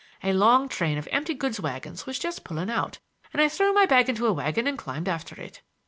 [0.23, 2.97] A long train of empty goods wagons was just pulling out
[3.33, 5.61] and I threw my bag into a wagon and climbed after it.